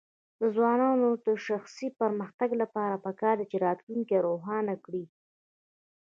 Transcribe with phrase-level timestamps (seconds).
[0.39, 5.05] د ځوانانو د شخصي پرمختګ لپاره پکار ده چې راتلونکی روښانه کړي.